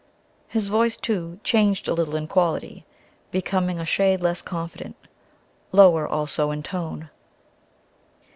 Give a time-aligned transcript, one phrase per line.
[0.47, 2.87] His voice, too, changed a little in quality,
[3.29, 4.95] becoming a shade less confident,
[5.71, 7.11] lower also in tone.